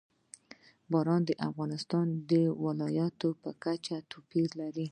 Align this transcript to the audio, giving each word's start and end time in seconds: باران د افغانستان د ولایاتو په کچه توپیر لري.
باران 0.91 1.21
د 1.25 1.31
افغانستان 1.49 2.07
د 2.31 2.33
ولایاتو 2.63 3.29
په 3.41 3.49
کچه 3.63 3.97
توپیر 4.11 4.49
لري. 4.61 4.87